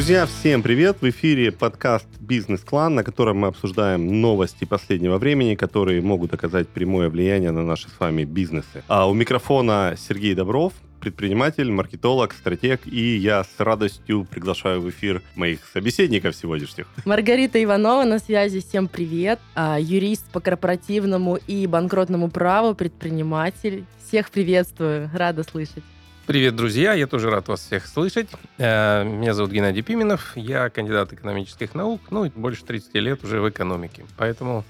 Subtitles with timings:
[0.00, 1.02] Друзья, всем привет!
[1.02, 7.10] В эфире подкаст «Бизнес-клан», на котором мы обсуждаем новости последнего времени, которые могут оказать прямое
[7.10, 8.82] влияние на наши с вами бизнесы.
[8.88, 15.20] А у микрофона Сергей Добров, предприниматель, маркетолог, стратег, и я с радостью приглашаю в эфир
[15.34, 16.86] моих собеседников сегодняшних.
[17.04, 19.38] Маргарита Иванова на связи, всем привет.
[19.54, 23.84] А, юрист по корпоративному и банкротному праву, предприниматель.
[24.08, 25.84] Всех приветствую, рада слышать.
[26.30, 26.92] Привет, друзья!
[26.92, 28.28] Я тоже рад вас всех слышать.
[28.56, 30.36] Э, меня зовут Геннадий Пименов.
[30.36, 34.04] Я кандидат экономических наук, ну, и больше 30 лет уже в экономике.
[34.16, 34.64] Поэтому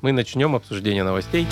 [0.00, 1.48] мы начнем обсуждение новостей.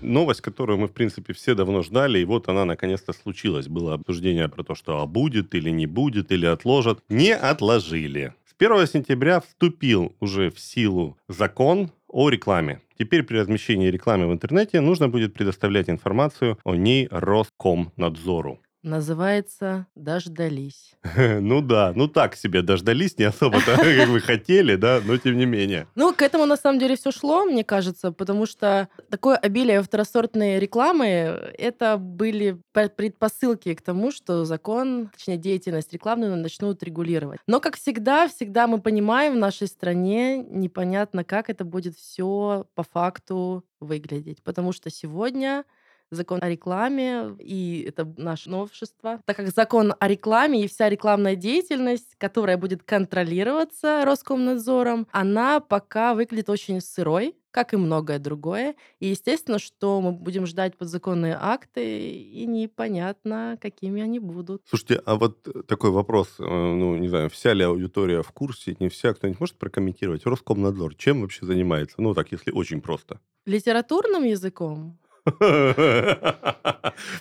[0.00, 3.68] новость, которую мы, в принципе, все давно ждали, и вот она наконец-то случилась.
[3.68, 7.00] Было обсуждение про то, что а будет или не будет, или отложат.
[7.10, 8.32] Не отложили.
[8.46, 12.80] С 1 сентября вступил уже в силу закон о рекламе.
[12.98, 18.60] Теперь при размещении рекламы в интернете нужно будет предоставлять информацию о ней Роскомнадзору.
[18.82, 20.94] Называется «Дождались».
[21.40, 25.46] Ну да, ну так себе дождались, не особо-то, как вы хотели, да, но тем не
[25.46, 25.86] менее.
[25.94, 30.58] Ну, к этому на самом деле все шло, мне кажется, потому что такое обилие второсортной
[30.58, 37.40] рекламы, это были предпосылки к тому, что закон, точнее, деятельность рекламную начнут регулировать.
[37.46, 42.82] Но, как всегда, всегда мы понимаем, в нашей стране непонятно, как это будет все по
[42.82, 44.42] факту выглядеть.
[44.42, 45.64] Потому что сегодня
[46.10, 49.20] закон о рекламе, и это наше новшество.
[49.24, 56.14] Так как закон о рекламе и вся рекламная деятельность, которая будет контролироваться Роскомнадзором, она пока
[56.14, 58.74] выглядит очень сырой, как и многое другое.
[59.00, 64.62] И естественно, что мы будем ждать подзаконные акты, и непонятно, какими они будут.
[64.68, 68.88] Слушайте, а вот такой вопрос, э, ну, не знаю, вся ли аудитория в курсе, не
[68.88, 70.26] вся, кто-нибудь может прокомментировать?
[70.26, 71.96] Роскомнадзор чем вообще занимается?
[71.98, 73.20] Ну, так, если очень просто.
[73.46, 74.98] Литературным языком?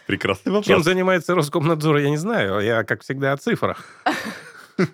[0.08, 0.66] Прекрасный вопрос.
[0.66, 2.60] Чем занимается Роскомнадзор, я не знаю.
[2.60, 3.84] Я, как всегда, о цифрах.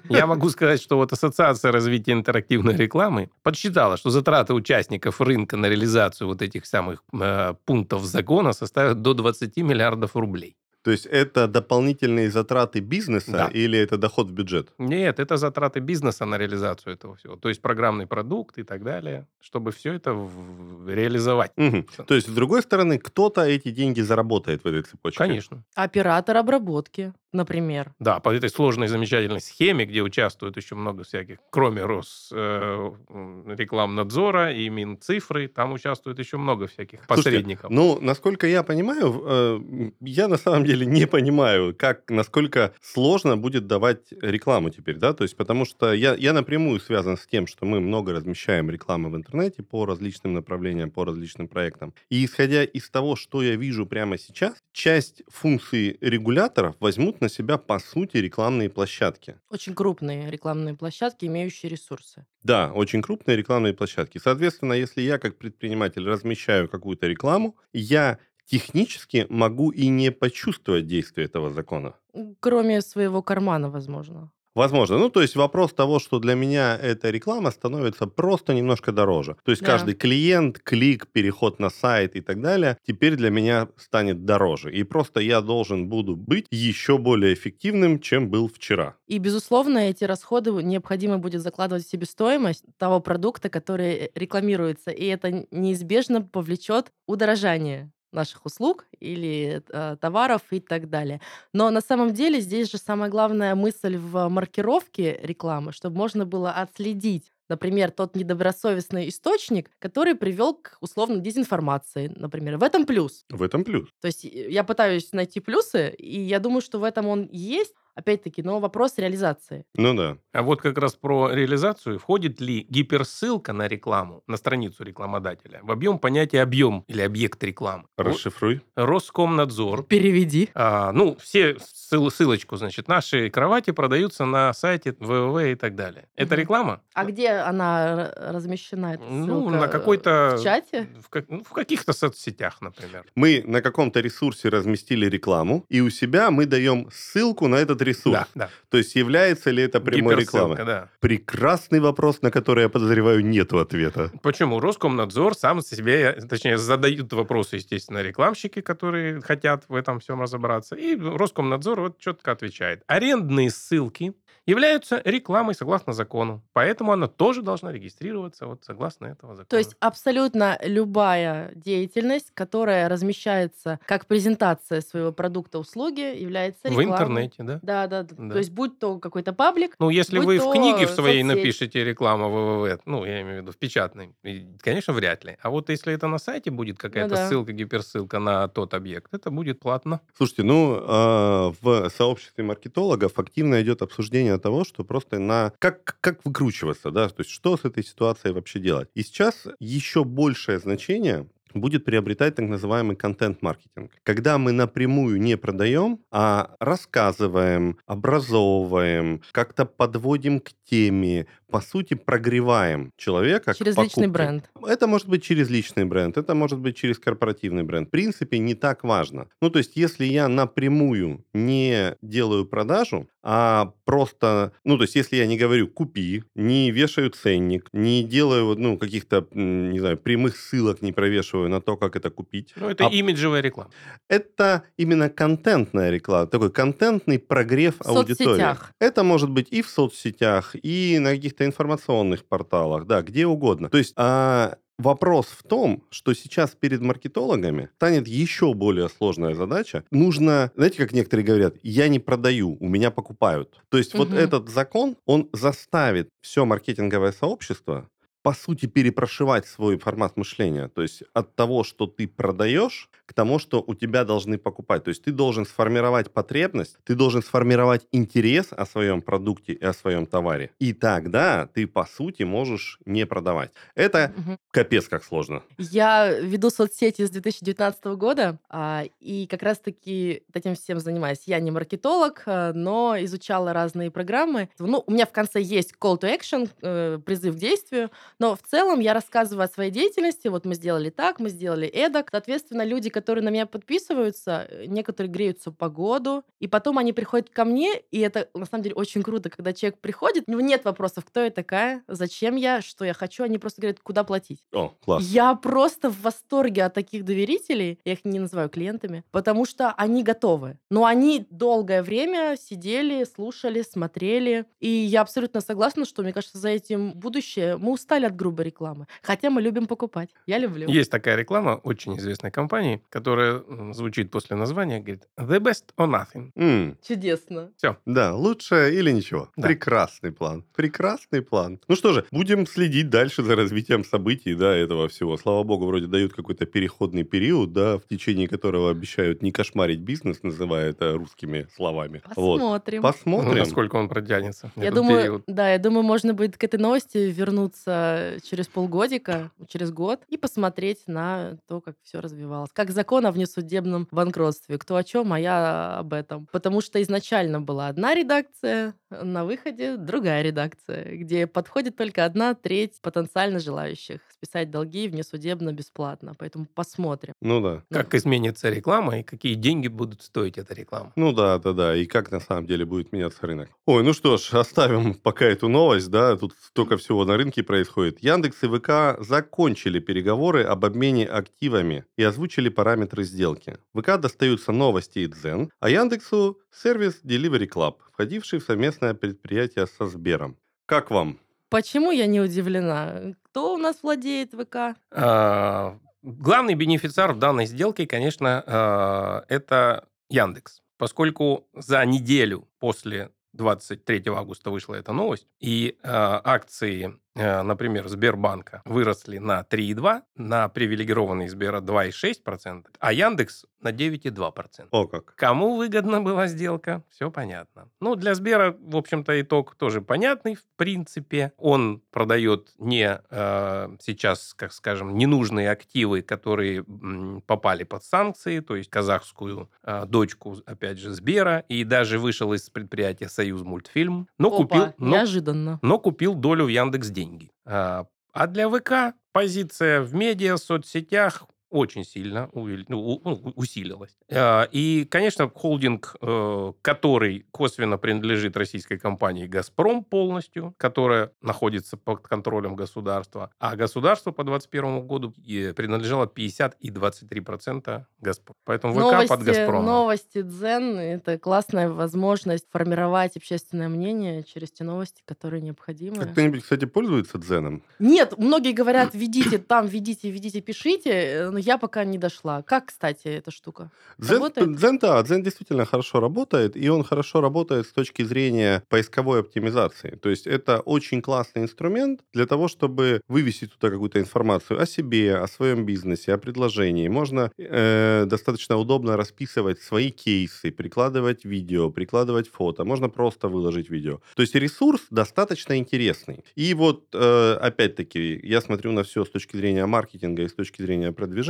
[0.10, 5.68] Я могу сказать, что вот Ассоциация развития интерактивной рекламы подсчитала, что затраты участников рынка на
[5.68, 10.56] реализацию вот этих самых э, пунктов закона составят до 20 миллиардов рублей.
[10.86, 13.48] То есть это дополнительные затраты бизнеса да.
[13.48, 14.72] или это доход в бюджет?
[14.78, 17.38] Нет, это затраты бизнеса на реализацию этого всего.
[17.38, 20.88] То есть программный продукт и так далее, чтобы все это в...
[20.88, 21.52] реализовать.
[21.58, 22.06] Угу.
[22.06, 25.18] То есть, с другой стороны, кто-то эти деньги заработает в этой цепочке?
[25.18, 25.64] Конечно.
[25.74, 27.94] Оператор обработки, например.
[28.00, 34.70] Да, по этой сложной, замечательной схеме, где участвует еще много всяких, кроме Росрекламнадзора э, и
[34.70, 37.72] Минцифры, там участвует еще много всяких посредников.
[37.72, 39.60] Слушайте, ну, насколько я понимаю, э,
[40.02, 45.14] я на самом деле деле не понимаю, как, насколько сложно будет давать рекламу теперь, да,
[45.14, 49.10] то есть потому что я, я напрямую связан с тем, что мы много размещаем рекламы
[49.10, 51.94] в интернете по различным направлениям, по различным проектам.
[52.10, 57.58] И исходя из того, что я вижу прямо сейчас, часть функций регуляторов возьмут на себя,
[57.58, 59.36] по сути, рекламные площадки.
[59.50, 62.26] Очень крупные рекламные площадки, имеющие ресурсы.
[62.44, 64.20] Да, очень крупные рекламные площадки.
[64.20, 71.26] Соответственно, если я как предприниматель размещаю какую-то рекламу, я технически могу и не почувствовать действие
[71.26, 71.96] этого закона.
[72.40, 74.32] Кроме своего кармана, возможно.
[74.56, 74.98] Возможно.
[74.98, 79.36] Ну, то есть вопрос того, что для меня эта реклама становится просто немножко дороже.
[79.44, 79.68] То есть да.
[79.68, 84.74] каждый клиент, клик, переход на сайт и так далее теперь для меня станет дороже.
[84.74, 88.96] И просто я должен буду быть еще более эффективным, чем был вчера.
[89.08, 94.92] И, безусловно, эти расходы необходимо будет закладывать в себестоимость того продукта, который рекламируется.
[94.92, 101.22] И это неизбежно повлечет удорожание наших услуг или э, товаров и так далее.
[101.54, 106.52] Но на самом деле здесь же самая главная мысль в маркировке рекламы, чтобы можно было
[106.52, 112.58] отследить например, тот недобросовестный источник, который привел к условно дезинформации, например.
[112.58, 113.24] В этом плюс.
[113.30, 113.88] В этом плюс.
[114.02, 118.44] То есть я пытаюсь найти плюсы, и я думаю, что в этом он есть, Опять-таки,
[118.44, 119.66] но вопрос реализации.
[119.76, 120.18] Ну да.
[120.34, 121.98] А вот как раз про реализацию.
[121.98, 127.86] Входит ли гиперссылка на рекламу, на страницу рекламодателя, в объем понятия объем или объект рекламы?
[127.98, 128.62] Расшифруй.
[128.76, 129.84] Роскомнадзор.
[129.84, 130.50] Переведи.
[130.54, 136.08] А, ну, все ссыл, ссылочку, значит, наши кровати продаются на сайте ВВВ и так далее.
[136.16, 136.82] Это реклама?
[136.94, 138.96] А где она размещена?
[138.96, 140.36] Эта ну, на какой-то...
[140.38, 140.90] В чате?
[141.02, 143.06] В, как, ну, в каких-то соцсетях, например.
[143.16, 148.18] Мы на каком-то ресурсе разместили рекламу, и у себя мы даем ссылку на этот ресурс.
[148.18, 148.50] Да, да.
[148.70, 150.58] То есть является ли это прямой рекламой?
[150.58, 150.90] Да.
[151.00, 154.12] Прекрасный вопрос, на который, я подозреваю, нет ответа.
[154.22, 154.60] Почему?
[154.60, 160.76] Роскомнадзор сам себе, точнее, задают вопросы, естественно, рекламщики, которые хотят в этом всем разобраться.
[160.76, 162.82] И Роскомнадзор вот четко отвечает.
[162.88, 164.14] Арендные ссылки
[164.46, 166.44] являются рекламой согласно закону.
[166.54, 169.48] Поэтому она тоже должна регистрироваться вот согласно этого закона.
[169.50, 176.92] То есть абсолютно любая деятельность, которая размещается как презентация своего продукта, услуги, является В рекламой.
[176.92, 177.60] интернете, да?
[177.64, 178.16] Да, да, да.
[178.18, 178.34] Да.
[178.34, 181.38] То есть будь то какой-то паблик, Ну, если вы в книге в своей соцсеть.
[181.38, 185.38] напишите реклама ВВВ, ну, я имею в виду в печатной, и, конечно, вряд ли.
[185.42, 187.28] А вот если это на сайте будет какая-то Ну да.
[187.28, 190.00] ссылка, гиперссылка на тот объект, это будет платно.
[190.18, 195.52] Слушайте, ну, а, в сообществе маркетологов активно идет обсуждение того, что просто на...
[195.60, 197.10] Как, как выкручиваться, да?
[197.10, 198.90] То есть что с этой ситуацией вообще делать?
[198.94, 203.92] И сейчас еще большее значение будет приобретать так называемый контент-маркетинг.
[204.04, 212.92] Когда мы напрямую не продаем, а рассказываем, образовываем, как-то подводим к теме, по сути, прогреваем
[212.98, 214.08] человека к через личный покупке.
[214.08, 214.50] бренд.
[214.68, 217.88] Это может быть через личный бренд, это может быть через корпоративный бренд.
[217.88, 219.28] В принципе, не так важно.
[219.42, 225.16] Ну, то есть, если я напрямую не делаю продажу, а просто, ну, то есть, если
[225.16, 230.82] я не говорю «купи», не вешаю ценник, не делаю, ну, каких-то, не знаю, прямых ссылок
[230.82, 233.70] не провешиваю на то, как это купить, Ну, это А- имиджевая реклама.
[234.10, 238.28] это именно контентная реклама, такой контентный прогрев В аудитории.
[238.30, 238.72] соцсетях.
[238.80, 243.70] Это может быть и в соцсетях, и на каких-то информационных порталах, да, где угодно.
[243.70, 249.84] То есть а, вопрос в том, что сейчас перед маркетологами станет еще более сложная задача.
[249.92, 253.62] Нужно, знаете, как некоторые говорят, я не продаю, у меня покупают.
[253.70, 254.18] То есть вот Мгм.
[254.18, 257.88] этот закон, он заставит все маркетинговое сообщество
[258.26, 260.68] по сути, перепрошивать свой формат мышления.
[260.68, 264.84] То есть от того, что ты продаешь, к тому, что у тебя должны покупать.
[264.84, 269.74] То есть ты должен сформировать потребность, ты должен сформировать интерес о своем продукте и о
[269.74, 270.50] своем товаре.
[270.60, 273.52] И тогда ты, по сути, можешь не продавать.
[273.76, 274.40] Это Мгм.
[274.52, 275.44] капец как сложно.
[275.60, 281.20] Я веду соцсети с 2019 года, а, и как раз-таки этим всем занимаюсь.
[281.28, 284.50] Я не маркетолог, а, но изучала разные программы.
[284.58, 288.42] Ну, у меня в конце есть call to action, э, призыв к действию, но в
[288.42, 290.28] целом я рассказываю о своей деятельности.
[290.28, 292.10] Вот мы сделали так, мы сделали эдак.
[292.12, 297.30] Соответственно, люди, которые на меня подписываются, э, некоторые греются по году, и потом они приходят
[297.30, 300.66] ко мне, и это на самом деле очень круто, когда человек приходит, у него нет
[300.66, 304.44] вопросов, кто я такая, зачем я, что я хочу, они просто говорят, куда платить.
[304.54, 305.04] О, класс.
[305.04, 307.80] Я просто в восторге от таких доверителей.
[307.86, 310.58] Я их не называю клиентами, потому что они готовы.
[310.70, 314.46] Но они долгое время сидели, слушали, смотрели.
[314.60, 317.58] И я абсолютно согласна, что, мне кажется, за этим будущее.
[317.58, 318.88] Мы устали от грубой рекламы.
[319.02, 320.10] Хотя мы любим покупать.
[320.28, 320.68] Я люблю.
[320.70, 323.42] Есть такая реклама очень известной компании, которая
[323.74, 326.32] звучит после названия, говорит «The best or nothing».
[326.36, 327.52] М, Чудесно.
[327.86, 329.30] да, лучше или ничего.
[329.38, 329.48] Да.
[329.48, 330.44] Прекрасный план.
[330.56, 331.60] Прекрасный план.
[331.68, 335.18] Ну что же, будем следить дальше за развитием событий, да, этого всего.
[335.18, 340.24] Слава богу, вроде дают какой-то переходный период, да, в течение которого обещают не кошмарить бизнес,
[340.24, 342.02] называя это русскими словами.
[342.16, 342.40] Вот.
[342.40, 342.82] Посмотрим.
[342.82, 343.38] Ну, Посмотрим.
[343.40, 344.52] насколько он протянется.
[344.56, 345.24] Я думаю, период.
[345.28, 350.84] да, я думаю, можно будет к этой новости вернуться через полгодика, через год и посмотреть
[350.88, 352.52] на то, как все развивалось.
[352.54, 354.58] Как закон о внесудебном банкротстве.
[354.58, 356.28] Кто о чем, а я об этом.
[356.32, 362.80] Потому что изначально была одна редакция, на выходе другая редакция, где подходит только одна треть
[362.82, 366.14] потенциально желающих списать долги внесудебно бесплатно.
[366.18, 367.14] Поэтому посмотрим.
[367.22, 367.64] Ну да.
[367.72, 370.94] Как изменится реклама и какие деньги будут стоить эта реклама.
[370.96, 371.76] Ну да, да, да.
[371.76, 373.50] И как на самом деле будет меняться рынок.
[373.66, 377.85] Ой, ну что ж, оставим пока эту новость, да, тут столько всего на рынке происходит.
[378.02, 383.58] Яндекс и ВК закончили переговоры об обмене активами и озвучили параметры сделки.
[383.74, 389.88] ВК достаются новости и Дзен, а Яндексу сервис Delivery Club, входивший в совместное предприятие со
[389.88, 390.38] Сбером.
[390.66, 391.20] Как вам?
[391.50, 393.14] Почему я не удивлена?
[393.24, 394.78] Кто у нас владеет ВК?
[394.92, 400.62] А, Главный бенефициар в данной сделке, конечно, а, это Яндекс.
[400.78, 409.18] Поскольку за неделю после 23 августа вышла эта новость, и а, акции, например, Сбербанка выросли
[409.18, 414.68] на 3,2, на привилегированный Сбера 2,6%, а Яндекс на 9,2%.
[414.72, 415.16] О как.
[415.16, 417.70] Кому выгодна была сделка, все понятно.
[417.82, 421.32] Ну, для Сбера, в общем-то, итог тоже понятный, в принципе.
[421.38, 428.56] Он продает не э, сейчас, как скажем, ненужные активы, которые м, попали под санкции, то
[428.56, 434.28] есть казахскую э, дочку, опять же, Сбера, и даже вышел из предприятия «Союз мультфильм», но,
[434.28, 435.60] Опа, купил, но, неожиданно.
[435.64, 437.32] но купил долю в Яндекс деньги.
[437.46, 437.86] А
[438.16, 443.96] а для ВК позиция в медиа, соцсетях очень сильно увели- ну, ну, усилилась.
[444.12, 452.08] А, И, конечно, холдинг, э, который косвенно принадлежит российской компании «Газпром» полностью, которая находится под
[452.08, 458.36] контролем государства, а государство по 2021 году э, принадлежало 50 и 23% «Газпром».
[458.46, 459.66] Поэтому ВК под «Газпром».
[459.66, 466.04] новости Дзен— это классная возможность формировать общественное мнение через те новости, которые необходимы.
[466.04, 467.64] А Кто-нибудь, кстати, пользуется дзеном?
[467.80, 472.44] Нет, многие говорят, ведите там, ведите, ведите, пишите, но я пока не дошла.
[472.44, 473.70] Как, кстати, эта штука?
[473.98, 474.56] Дзен, Работает?
[474.56, 480.00] Дзен, да, Дзен действительно хорошо работает, и он хорошо работает с точки зрения поисковой оптимизации.
[480.02, 485.18] То есть это очень классный инструмент для того, чтобы вывесить туда какую-то информацию о себе,
[485.18, 486.88] о своем бизнесе, о предложении.
[486.88, 492.64] Можно э, достаточно удобно расписывать свои кейсы, прикладывать видео, прикладывать фото.
[492.64, 494.00] Можно просто выложить видео.
[494.16, 496.24] То есть ресурс достаточно интересный.
[496.38, 500.62] И вот, э, опять-таки, я смотрю на все с точки зрения маркетинга и с точки
[500.62, 501.25] зрения продвижения.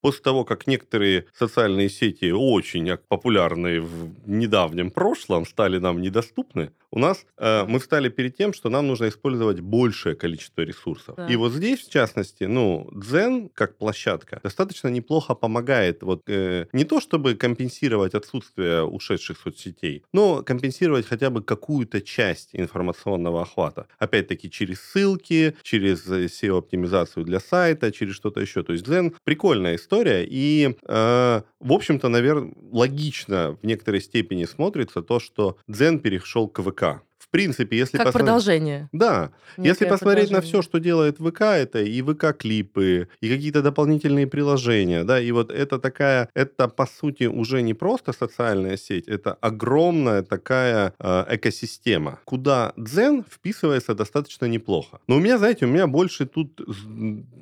[0.00, 6.98] После того, как некоторые социальные сети, очень популярные в недавнем прошлом, стали нам недоступны, у
[6.98, 11.16] нас э, мы встали перед тем, что нам нужно использовать большее количество ресурсов.
[11.16, 11.26] Да.
[11.26, 16.84] И вот здесь, в частности, ну, Дзен, как площадка, достаточно неплохо помогает вот э, не
[16.84, 23.86] то, чтобы компенсировать отсутствие ушедших соцсетей, но компенсировать хотя бы какую-то часть информационного охвата.
[23.98, 28.62] Опять-таки через ссылки, через э, SEO-оптимизацию для сайта, через что-то еще.
[28.62, 35.02] То есть Дзен прикольная история, и, э, в общем-то, наверное, логично в некоторой степени смотрится
[35.02, 36.77] то, что Дзен перешел к ВК.
[36.78, 37.07] ВК.
[37.28, 38.88] В принципе, если Как посмотреть- продолжение.
[38.92, 44.26] Да, если Некое посмотреть на все, что делает ВК, это и ВК-клипы, и какие-то дополнительные
[44.26, 49.34] приложения, да, и вот это такая, это по сути уже не просто социальная сеть, это
[49.42, 55.00] огромная такая э, экосистема, куда Дзен вписывается достаточно неплохо.
[55.06, 56.58] Но у меня, знаете, у меня больше тут,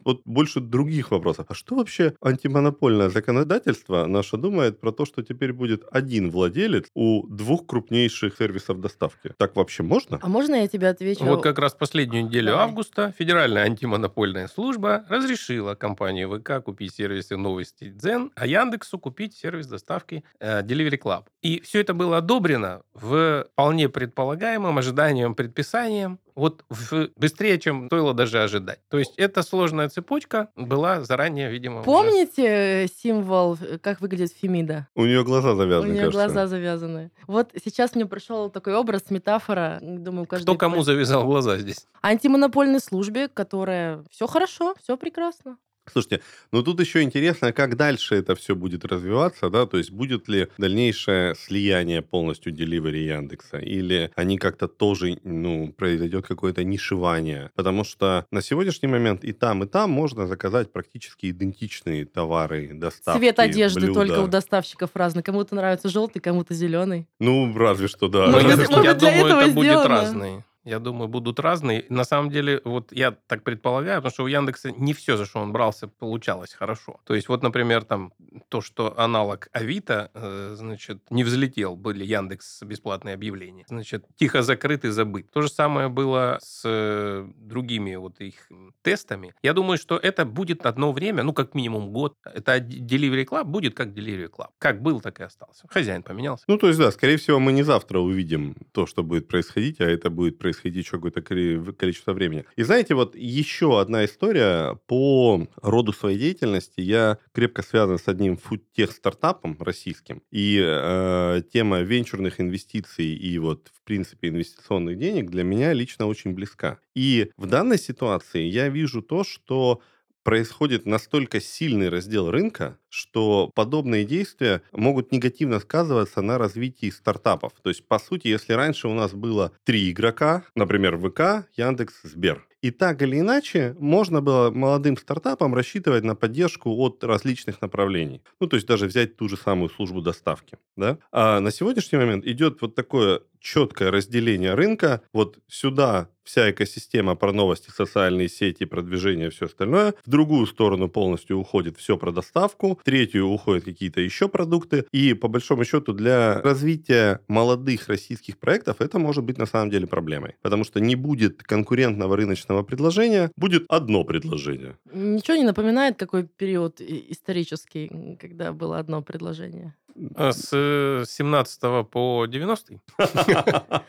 [0.04, 1.46] вот больше других вопросов.
[1.48, 7.24] А что вообще антимонопольное законодательство наше думает про то, что теперь будет один владелец у
[7.28, 9.32] двух крупнейших сервисов доставки?
[9.38, 10.18] Так вообще можно?
[10.22, 11.24] А можно я тебе отвечу?
[11.24, 12.64] Вот как раз последнюю неделю Давай.
[12.64, 19.66] августа Федеральная антимонопольная служба разрешила компании ВК купить сервисы новости Дзен, а Яндексу купить сервис
[19.66, 21.24] доставки э, Delivery Club.
[21.42, 28.14] И все это было одобрено в вполне предполагаемом ожиданием предписанием, вот в- быстрее, чем стоило
[28.14, 28.78] даже ожидать.
[28.88, 34.32] То есть эта сложная цепочка была заранее, видимо, уже- Помните э, символ, э, как выглядит
[34.32, 34.86] Фемида?
[34.94, 36.18] У нее глаза У завязаны, нее кажется.
[36.26, 37.10] глаза завязаны.
[37.26, 39.78] Вот сейчас мне пришел такой образ, метафора.
[39.82, 40.44] Думаю, каждый...
[40.44, 41.86] Кто кому завязал глаза здесь?
[42.02, 44.04] Антимонопольной службе, которая...
[44.10, 45.56] Все хорошо, все прекрасно.
[45.92, 46.20] Слушайте,
[46.52, 50.48] ну тут еще интересно, как дальше это все будет развиваться, да, то есть будет ли
[50.58, 57.84] дальнейшее слияние полностью Delivery и Яндекса, или они как-то тоже, ну, произойдет какое-то нишевание, потому
[57.84, 63.38] что на сегодняшний момент и там, и там можно заказать практически идентичные товары, доставки, Цвет
[63.38, 63.94] одежды блюда.
[63.94, 65.22] только у доставщиков разный.
[65.22, 67.08] Кому-то нравится желтый, кому-то зеленый.
[67.18, 68.26] Ну, разве что, да.
[68.26, 70.44] Ну, Может, я, может, я для думаю, этого это будет сделано?
[70.66, 71.84] Я думаю, будут разные.
[71.88, 75.38] На самом деле, вот я так предполагаю, потому что у Яндекса не все, за что
[75.38, 76.98] он брался, получалось хорошо.
[77.04, 78.12] То есть, вот, например, там
[78.48, 83.64] то, что аналог Авито, э, значит, не взлетел, были Яндекс бесплатные объявления.
[83.68, 85.30] Значит, тихо закрыт и забыт.
[85.30, 88.48] То же самое было с э, другими вот их
[88.82, 89.34] тестами.
[89.44, 92.16] Я думаю, что это будет одно время, ну, как минимум год.
[92.24, 94.48] Это Delivery Club будет как Delivery Club.
[94.58, 95.68] Как был, так и остался.
[95.68, 96.44] Хозяин поменялся.
[96.48, 99.84] Ну, то есть, да, скорее всего, мы не завтра увидим то, что будет происходить, а
[99.84, 102.44] это будет происходить еще какое-то количество времени.
[102.56, 106.80] И знаете, вот еще одна история по роду своей деятельности.
[106.80, 113.82] Я крепко связан с одним фудтех-стартапом российским, и э, тема венчурных инвестиций и вот, в
[113.84, 116.78] принципе, инвестиционных денег для меня лично очень близка.
[116.94, 119.80] И в данной ситуации я вижу то, что
[120.26, 127.52] происходит настолько сильный раздел рынка, что подобные действия могут негативно сказываться на развитии стартапов.
[127.62, 132.44] То есть, по сути, если раньше у нас было три игрока, например, ВК, Яндекс, Сбер,
[132.62, 138.22] и так или иначе можно было молодым стартапам рассчитывать на поддержку от различных направлений.
[138.40, 140.58] Ну, то есть даже взять ту же самую службу доставки.
[140.76, 140.98] Да?
[141.12, 145.02] А на сегодняшний момент идет вот такое четкое разделение рынка.
[145.12, 149.94] Вот сюда вся экосистема про новости, социальные сети, продвижение, все остальное.
[150.04, 152.80] В другую сторону полностью уходит все про доставку.
[152.80, 154.86] В третью уходят какие-то еще продукты.
[154.90, 159.86] И по большому счету для развития молодых российских проектов это может быть на самом деле
[159.86, 160.34] проблемой.
[160.42, 164.76] Потому что не будет конкурентного рыночного предложения, будет одно предложение.
[164.92, 169.74] Ничего не напоминает, какой период исторический, когда было одно предложение?
[170.14, 172.80] А С э, 17 по 90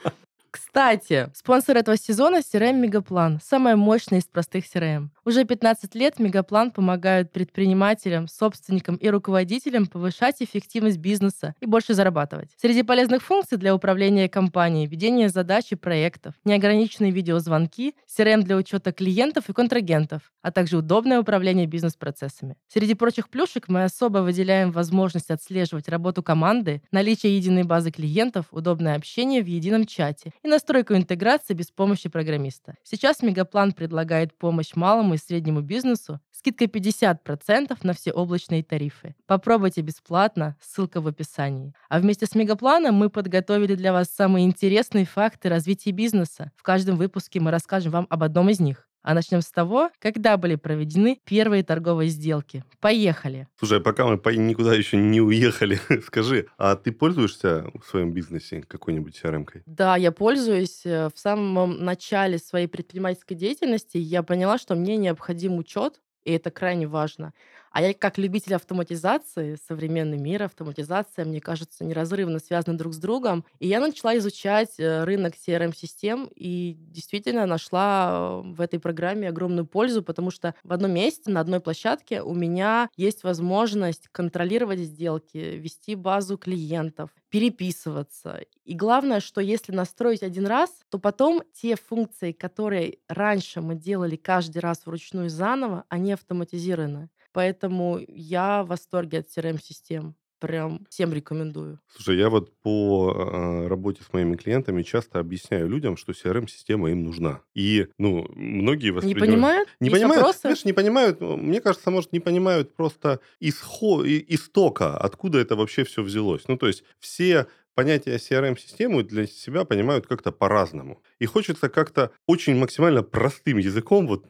[0.77, 3.39] Кстати, спонсор этого сезона CRM Мегаплан.
[3.43, 5.09] Самая мощная из простых CRM.
[5.25, 12.51] Уже 15 лет Мегаплан помогает предпринимателям, собственникам и руководителям повышать эффективность бизнеса и больше зарабатывать.
[12.61, 18.91] Среди полезных функций для управления компанией ведение задач и проектов, неограниченные видеозвонки, CRM для учета
[18.91, 22.55] клиентов и контрагентов, а также удобное управление бизнес-процессами.
[22.67, 28.95] Среди прочих плюшек мы особо выделяем возможность отслеживать работу команды, наличие единой базы клиентов, удобное
[28.95, 32.75] общение в едином чате и настройку интеграции без помощи программиста.
[32.83, 39.15] Сейчас Мегаплан предлагает помощь малому и среднему бизнесу, скидка 50% на все облачные тарифы.
[39.27, 41.73] Попробуйте бесплатно, ссылка в описании.
[41.87, 46.51] А вместе с Мегапланом мы подготовили для вас самые интересные факты развития бизнеса.
[46.57, 48.89] В каждом выпуске мы расскажем вам об одном из них.
[49.03, 52.63] А начнем с того, когда были проведены первые торговые сделки.
[52.81, 53.47] Поехали.
[53.57, 58.11] Слушай, а пока мы по- никуда еще не уехали, скажи, а ты пользуешься в своем
[58.13, 59.63] бизнесе какой-нибудь CRM-кой?
[59.65, 60.85] Да, я пользуюсь.
[60.85, 66.51] Э, В самом начале своей предпринимательской деятельности я поняла, что мне необходим учет, и это
[66.51, 67.33] крайне важно.
[67.71, 73.45] А я как любитель автоматизации, современный мир, автоматизация, мне кажется, неразрывно связаны друг с другом.
[73.59, 79.65] И я начала изучать э, рынок CRM-систем и действительно нашла э, в этой программе огромную
[79.65, 85.37] пользу, потому что в одном месте, на одной площадке у меня есть возможность контролировать сделки,
[85.37, 88.41] вести базу клиентов, переписываться.
[88.65, 94.15] И главное, что если настроить один раз, то потом те функции, которые раньше мы делали
[94.15, 97.09] каждый раз вручную заново, они автоматизированы.
[97.31, 100.15] Поэтому я в восторге от CRM-систем.
[100.39, 101.79] Прям всем рекомендую.
[101.87, 107.03] Слушай, я вот по э, работе с моими клиентами часто объясняю людям, что CRM-система им
[107.03, 107.41] нужна.
[107.55, 109.31] И, ну, многие Не воспринимают...
[109.31, 109.69] понимают?
[109.79, 110.39] Не Есть понимают, вопросы?
[110.41, 115.83] знаешь, не понимают, ну, мне кажется, может, не понимают просто исход, истока, откуда это вообще
[115.83, 116.47] все взялось.
[116.47, 120.99] Ну, то есть все понятия CRM-системы для себя понимают как-то по-разному.
[121.19, 124.25] И хочется как-то очень максимально простым языком, вот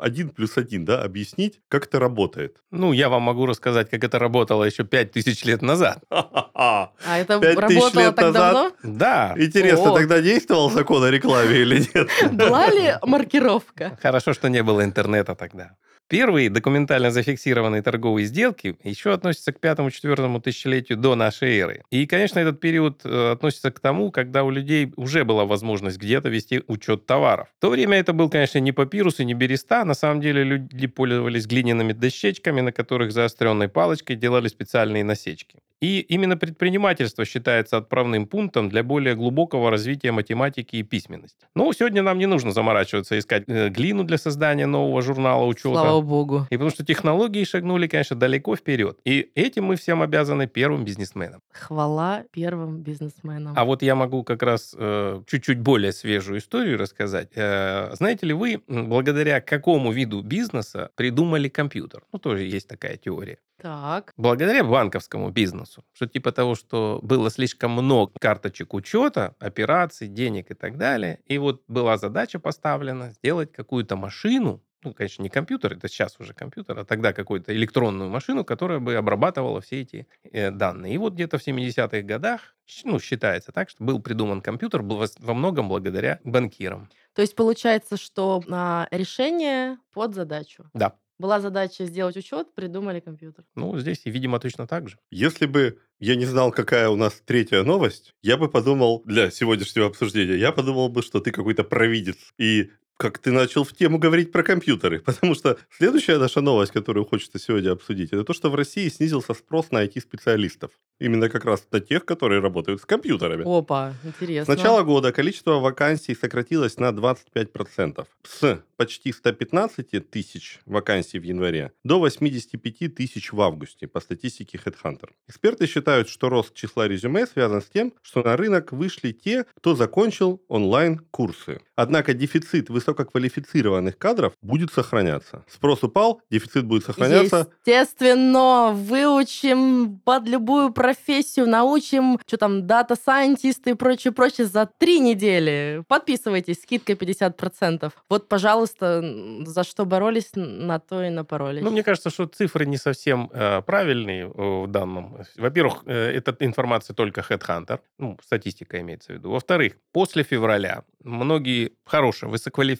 [0.00, 2.56] один плюс один, да, объяснить, как это работает.
[2.70, 5.98] Ну, я вам могу рассказать, как это работало еще 5000 лет назад.
[6.10, 8.52] А это Пять тысяч работало лет так назад?
[8.54, 8.72] давно?
[8.82, 9.94] Да, Интересно, О.
[9.94, 12.08] тогда действовал закон о рекламе или нет?
[12.32, 13.98] Была ли маркировка?
[14.00, 15.76] Хорошо, что не было интернета тогда.
[16.08, 21.82] Первые документально зафиксированные торговые сделки еще относятся к пятому-четвертому тысячелетию до нашей эры.
[21.90, 26.28] И, конечно, этот период э, относится к тому, когда у людей уже была возможность где-то
[26.28, 27.48] вести учет товаров.
[27.58, 29.84] В то время это был, конечно, не папирус и не береста.
[29.84, 35.58] На самом деле люди пользовались глиняными дощечками, на которых заостренной палочкой делали специальные насечки.
[35.80, 41.46] И именно предпринимательство считается отправным пунктом для более глубокого развития математики и письменности.
[41.54, 45.74] Но сегодня нам не нужно заморачиваться искать э, глину для создания нового журнала учета.
[45.74, 46.46] Слава богу.
[46.50, 48.98] И потому что технологии шагнули, конечно, далеко вперед.
[49.04, 51.42] И этим мы всем обязаны первым бизнесменам.
[51.52, 53.52] Хвала первым бизнесменам.
[53.56, 57.28] А вот я могу как раз э, чуть-чуть более свежую историю рассказать.
[57.34, 62.02] Э, знаете ли вы, благодаря какому виду бизнеса придумали компьютер?
[62.12, 63.38] Ну, тоже есть такая теория.
[63.60, 64.12] Так.
[64.16, 70.54] Благодаря банковскому бизнесу, что типа того, что было слишком много карточек учета, операций, денег и
[70.54, 75.88] так далее, и вот была задача поставлена сделать какую-то машину, ну, конечно, не компьютер, это
[75.88, 80.94] сейчас уже компьютер, а тогда какую-то электронную машину, которая бы обрабатывала все эти э, данные.
[80.94, 85.06] И вот где-то в 70-х годах, ну, считается так, что был придуман компьютер был во-
[85.18, 86.88] во многом благодаря банкирам.
[87.14, 90.70] То есть получается, что а, решение под задачу.
[90.72, 90.94] Да.
[91.18, 93.44] Была задача сделать учет, придумали компьютер.
[93.54, 94.98] Ну, здесь, видимо, точно так же.
[95.10, 99.86] Если бы я не знал, какая у нас третья новость, я бы подумал, для сегодняшнего
[99.86, 102.16] обсуждения, я подумал бы, что ты какой-то провидец.
[102.38, 105.00] И как ты начал в тему говорить про компьютеры.
[105.06, 109.34] Потому что следующая наша новость, которую хочется сегодня обсудить, это то, что в России снизился
[109.34, 110.70] спрос на IT-специалистов.
[110.98, 113.44] Именно как раз на тех, которые работают с компьютерами.
[113.46, 114.54] Опа, интересно.
[114.54, 118.06] С начала года количество вакансий сократилось на 25%.
[118.22, 125.10] С почти 115 тысяч вакансий в январе до 85 тысяч в августе по статистике HeadHunter.
[125.28, 129.74] Эксперты считают, что рост числа резюме связан с тем, что на рынок вышли те, кто
[129.74, 131.60] закончил онлайн-курсы.
[131.74, 135.44] Однако дефицит высококвалифицированных кадров будет сохраняться.
[135.48, 137.48] Спрос упал, дефицит будет сохраняться.
[137.66, 145.82] Естественно, выучим под любую профессию, научим, что там, дата-сайентисты и прочее, прочее, за три недели.
[145.88, 147.92] Подписывайтесь, скидка 50%.
[148.08, 149.02] Вот, пожалуйста,
[149.46, 151.62] за что боролись, на то и напоролись.
[151.62, 155.18] Ну, мне кажется, что цифры не совсем э, правильные э, в данном.
[155.36, 159.30] Во-первых, э, эта информация только Headhunter, ну, статистика имеется в виду.
[159.30, 162.75] Во-вторых, после февраля многие хорошие, высококвалифицированные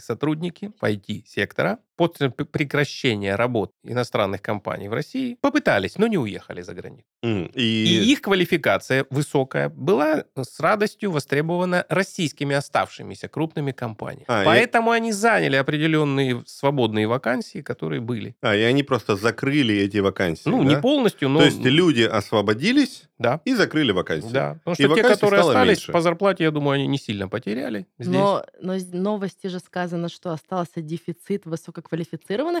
[0.00, 7.04] сотрудники IT-сектора после прекращения работ иностранных компаний в России попытались, но не уехали за границу.
[7.24, 14.24] М, И И, их квалификация высокая была с радостью востребована российскими оставшимися крупными компаниями.
[14.28, 18.34] А, и- Поэтому они заняли определенные свободные вакансии, которые были.
[18.42, 20.68] а, и они просто закрыли эти вакансии, Ну, да?
[20.76, 21.40] не полностью, но...
[21.40, 23.40] То есть люди освободились Да.
[23.44, 24.32] и закрыли вакансии.
[24.32, 25.92] Да, потому И что те, вакансий которые остались меньше.
[25.92, 28.14] по зарплате, я думаю, они не сильно потеряли здесь.
[28.14, 31.87] Но, но в новости же сказано, что остался дефицит высококвалифицированных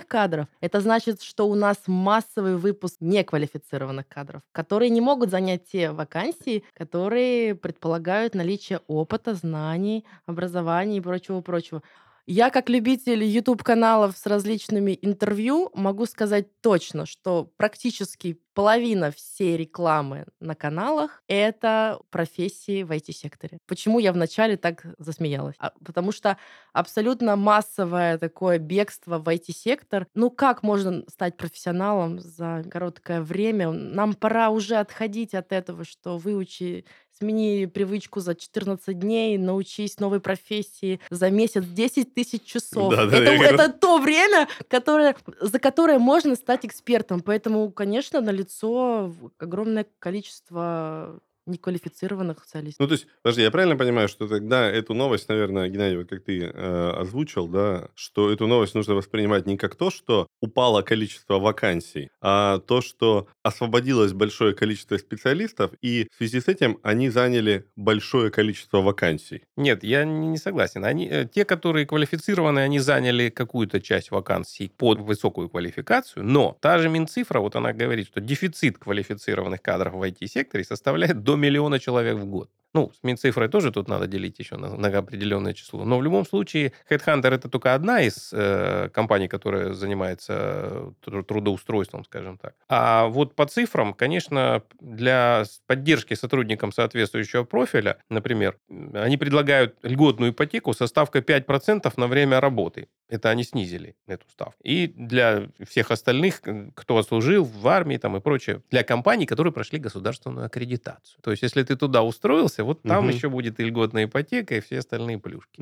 [0.06, 0.46] кадров.
[0.60, 6.64] Это значит, что у нас массовый выпуск неквалифицированных кадров, которые не могут занять те вакансии,
[6.74, 11.82] которые предполагают наличие опыта, знаний, образования и прочего-прочего.
[12.30, 20.26] Я, как любитель YouTube-каналов с различными интервью, могу сказать точно, что практически половина всей рекламы
[20.38, 23.60] на каналах— это профессии в IT-секторе.
[23.66, 25.54] Почему я вначале так засмеялась?
[25.58, 26.36] А, потому что
[26.74, 30.06] абсолютно массовое такое бегство в IT-сектор.
[30.14, 33.70] Ну как можно стать профессионалом за короткое время?
[33.70, 36.84] Нам пора уже отходить от этого, что выучи
[37.18, 42.94] смени привычку за 14 дней, научись новой профессии за месяц 10 тысяч часов.
[42.94, 47.20] Да, да, это, я это то время, которое, за которое можно стать экспертом.
[47.20, 52.80] Поэтому, конечно, налицо огромное количество неквалифицированных специалистов.
[52.80, 56.24] Ну, то есть, подожди, я правильно понимаю, что тогда эту новость, наверное, Геннадий, вот как
[56.24, 61.38] ты э, озвучил, да, что эту новость нужно воспринимать не как то, что упало количество
[61.38, 67.66] вакансий, а то, что освободилось большое количество специалистов, и в связи с этим они заняли
[67.76, 69.44] большое количество вакансий.
[69.56, 70.84] Нет, я не согласен.
[70.84, 76.78] Они, э, те, которые квалифицированы, они заняли какую-то часть вакансий под высокую квалификацию, но та
[76.78, 82.18] же Минцифра, вот она говорит, что дефицит квалифицированных кадров в IT-секторе составляет до миллиона человек
[82.18, 82.50] в год.
[82.74, 85.84] Ну, с Минцифрой тоже тут надо делить еще на, на определенное число.
[85.84, 91.22] Но в любом случае, Headhunter это только одна из э, компаний, которая занимается э, тру-
[91.22, 92.54] трудоустройством, скажем так.
[92.68, 98.58] А вот по цифрам, конечно, для поддержки сотрудникам соответствующего профиля, например,
[98.92, 102.88] они предлагают льготную ипотеку со ставкой 5% на время работы.
[103.08, 104.62] Это они снизили эту ставку.
[104.62, 106.42] И для всех остальных,
[106.74, 111.18] кто служил в армии там и прочее, для компаний, которые прошли государственную аккредитацию.
[111.22, 113.14] То есть, если ты туда устроился, вот там Мгм.
[113.14, 115.60] еще будет и льготная ипотека, и все остальные плюшки.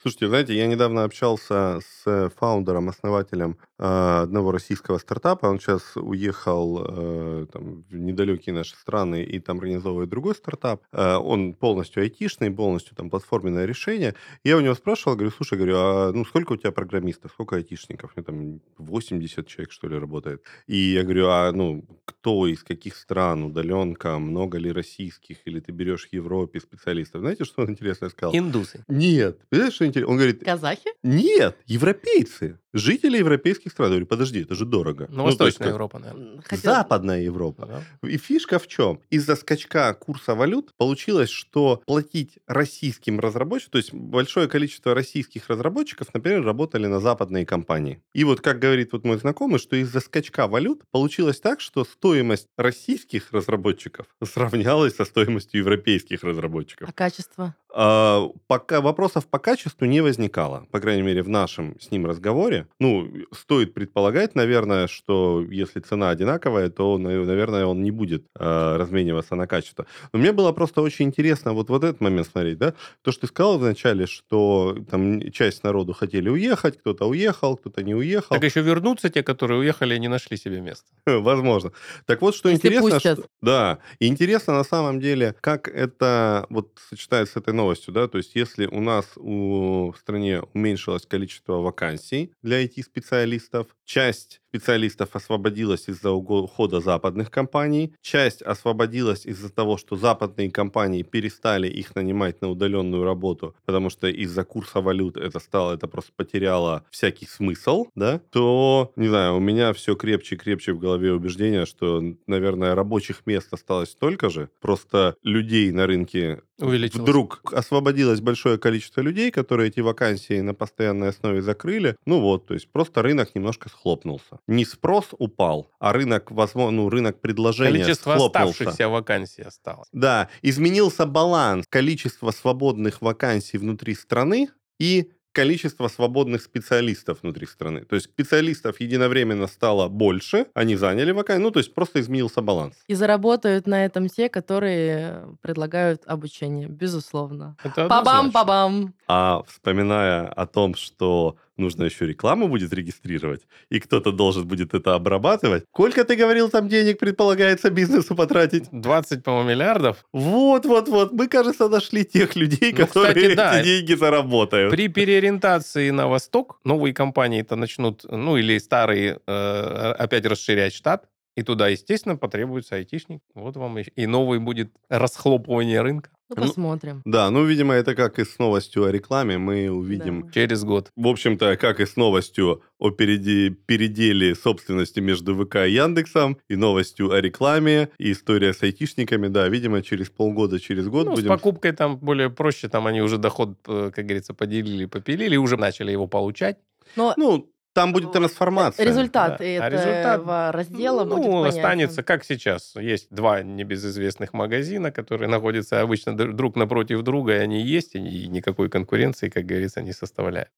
[0.00, 5.46] Слушайте, знаете, я недавно общался с э, фаундером, основателем одного российского стартапа.
[5.46, 10.82] Он сейчас уехал э, там, в недалекие наши страны и там организовывает другой стартап.
[10.92, 14.14] Э, он полностью айтишный, полностью там платформенное решение.
[14.44, 18.12] Я у него спрашивал, говорю, слушай, говорю, а ну сколько у тебя программистов, сколько айтишников?
[18.14, 20.42] У меня там 80 человек, что ли, работает.
[20.66, 25.72] И я говорю, а ну кто из каких стран, удаленка, много ли российских, или ты
[25.72, 27.22] берешь в Европе специалистов?
[27.22, 28.36] Знаете, что он интересно сказал?
[28.36, 28.84] Индусы.
[28.88, 29.38] Нет.
[29.48, 30.10] Понимаешь, что интересно?
[30.10, 30.90] Он говорит, Казахи?
[31.02, 32.58] нет, европейцы.
[32.72, 33.88] Жители европейских стран.
[33.88, 35.06] Я говорю, подожди, это же дорого.
[35.10, 36.34] Ну, есть Восточная как- Европа, наверное.
[36.36, 37.66] М, хотела- Западная Европа.
[38.02, 38.08] Да.
[38.08, 39.00] И фишка в чем?
[39.10, 46.08] Из-за скачка курса валют получилось, что платить российским разработчикам, то есть большое количество российских разработчиков,
[46.14, 48.02] например, работали на западные компании.
[48.12, 52.46] И вот, как говорит вот мой знакомый, что из-за скачка валют получилось так, что стоимость
[52.56, 56.88] российских разработчиков сравнялась со стоимостью европейских разработчиков.
[56.88, 57.54] А качество?
[57.72, 62.66] А, пока вопросов по качеству не возникало, по крайней мере, в нашем с ним разговоре.
[62.80, 68.76] Ну, стоит предполагать, наверное, что если цена одинаковая, то, на- наверное, он не будет а,
[68.78, 69.86] размениваться на качество.
[70.12, 72.74] Но мне было просто очень интересно вот, вот этот момент смотреть, да?
[73.02, 77.94] То, что ты сказал вначале, что там часть народу хотели уехать, кто-то уехал, кто-то не
[77.94, 78.34] уехал.
[78.34, 80.86] Так еще вернутся те, которые уехали и не нашли себе места.
[81.06, 81.72] Возможно.
[82.06, 86.78] Так вот, что Если интересно, что- да, и интересно на самом деле, как это вот
[86.88, 91.54] сочетается с этой новостью, да, то есть если у нас у, в стране уменьшилось количество
[91.54, 99.96] вакансий для IT-специалистов, часть специалистов освободилась из-за ухода западных компаний, часть освободилась из-за того, что
[99.96, 105.74] западные компании перестали их нанимать на удаленную работу, потому что из-за курса валют это стало,
[105.74, 110.72] это просто потеряло всякий смысл, да, то, не знаю, у меня все крепче и крепче
[110.72, 117.02] в голове убеждение, что, наверное, рабочих мест осталось столько же, просто людей на рынке Увеличилось.
[117.02, 121.96] вдруг освободилось большое количество людей, которые эти вакансии на постоянной основе закрыли.
[122.04, 124.38] Ну вот, то есть просто рынок немножко схлопнулся.
[124.46, 128.50] Не спрос упал, а рынок, возможно, ну, рынок предложения Количество схлопнулся.
[128.50, 129.88] оставшихся вакансий осталось.
[129.92, 137.84] Да, изменился баланс количества свободных вакансий внутри страны и количество свободных специалистов внутри страны.
[137.84, 142.74] То есть специалистов единовременно стало больше, они заняли вакансии, ну то есть просто изменился баланс.
[142.88, 147.56] И заработают на этом те, которые предлагают обучение, безусловно.
[147.62, 148.92] Пабам-пабам.
[149.06, 154.94] А вспоминая о том, что нужно еще рекламу будет регистрировать, и кто-то должен будет это
[154.94, 155.64] обрабатывать.
[155.72, 158.64] Сколько ты говорил, там денег предполагается бизнесу потратить?
[158.72, 160.04] 20, по-моему, миллиардов.
[160.12, 161.12] Вот, вот, вот.
[161.12, 163.62] Мы, кажется, нашли тех людей, Ну, которые кстати, эти да.
[163.62, 164.70] деньги заработают.
[164.70, 171.04] При переориентации на восток новые компании-то начнут, ну или старые, э, опять расширять штат,
[171.36, 173.20] и туда, естественно, потребуется айтишник.
[173.34, 177.02] Вот вам и, и новый будет расхлопывание рынка Ну, Ну, посмотрим.
[177.04, 179.38] Да, ну, видимо, это как и с новостью о рекламе.
[179.38, 180.32] Мы увидим, Да.
[180.32, 180.90] через год.
[180.96, 186.56] в общем-то, как и с новостью о переде- переделе собственности между ВК и Яндексом, и
[186.56, 189.28] новостью о рекламе, и история с айтишниками.
[189.28, 191.28] Да, видимо, через полгода, через год Ну, с будем...
[191.28, 195.90] покупкой там более проще, там они уже доход, э, как говорится, поделили, попилили, уже начали
[195.92, 196.58] его получать.
[196.96, 198.84] Но Ну, там будет трансформация.
[198.84, 199.44] результат Да.
[199.44, 201.58] А этого результат, раздела ну, будет понятен.
[201.58, 202.74] останется, как сейчас.
[202.76, 208.68] Есть два небезызвестных магазина, которые находятся обычно друг напротив друга, и они есть, и никакой
[208.68, 210.50] конкуренции, как говорится, не составляют.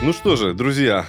[0.00, 1.06] Ну что же, друзья,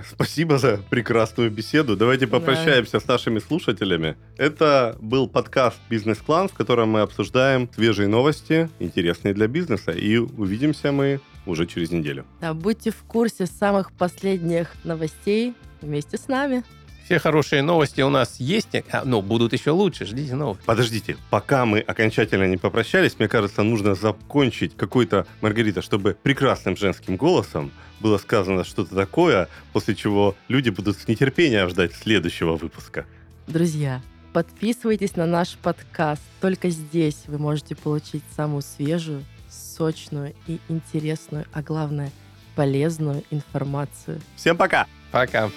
[0.10, 1.96] спасибо за прекрасную беседу.
[1.96, 2.38] Давайте Да.
[2.38, 4.16] попрощаемся с нашими слушателями.
[4.36, 9.92] Это был подкаст «Бизнес-клан», в котором мы обсуждаем свежие новости, интересные для бизнеса.
[9.92, 12.24] И увидимся мы уже через неделю.
[12.40, 16.62] Да, будьте в курсе самых последних новостей вместе с нами.
[17.04, 20.06] Все хорошие новости у нас есть, а, но будут еще лучше.
[20.06, 20.60] Ждите новых.
[20.60, 27.16] Подождите, пока мы окончательно не попрощались, мне кажется, нужно закончить какой-то, Маргарита, чтобы прекрасным женским
[27.16, 33.06] голосом было сказано что-то такое, после чего люди будут с нетерпением ждать следующего выпуска.
[33.46, 34.00] Друзья,
[34.32, 36.22] подписывайтесь на наш подкаст.
[36.40, 42.10] Только здесь вы можете получить самую свежую, сочную и интересную, а главное,
[42.54, 44.20] полезную информацию.
[44.36, 44.86] Всем пока!
[45.12, 45.50] Пока.